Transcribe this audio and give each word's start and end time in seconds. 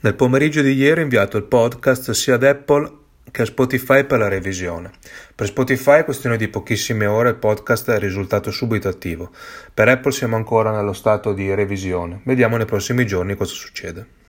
Nel 0.00 0.14
pomeriggio 0.14 0.60
di 0.60 0.74
ieri 0.74 1.00
ho 1.00 1.02
inviato 1.04 1.38
il 1.38 1.44
podcast 1.44 2.10
sia 2.10 2.34
ad 2.34 2.44
Apple 2.44 3.04
che 3.30 3.42
a 3.42 3.46
Spotify 3.46 4.04
per 4.04 4.18
la 4.18 4.28
revisione. 4.28 4.90
Per 5.34 5.46
Spotify, 5.46 6.00
è 6.00 6.04
questione 6.04 6.36
di 6.36 6.48
pochissime 6.48 7.06
ore, 7.06 7.30
il 7.30 7.36
podcast 7.36 7.90
è 7.90 7.98
risultato 7.98 8.50
subito 8.50 8.88
attivo. 8.88 9.30
Per 9.72 9.88
Apple 9.88 10.12
siamo 10.12 10.36
ancora 10.36 10.70
nello 10.70 10.92
stato 10.92 11.32
di 11.32 11.52
revisione. 11.54 12.20
Vediamo 12.24 12.58
nei 12.58 12.66
prossimi 12.66 13.06
giorni 13.06 13.36
cosa 13.36 13.54
succede. 13.54 14.24